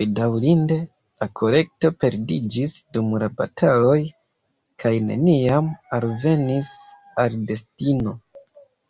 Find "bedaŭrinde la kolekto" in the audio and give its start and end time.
0.00-1.92